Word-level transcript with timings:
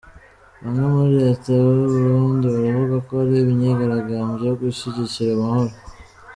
Bamwe 0.61 0.85
muri 0.93 1.11
Leta 1.23 1.49
y’u 1.59 1.73
Burundi 1.93 2.45
baravuga 2.55 2.95
ko 3.05 3.11
ari 3.23 3.35
imyigaragambyo 3.45 4.43
yo 4.49 4.55
gushyigikira 4.61 5.31
amahoro. 5.37 5.73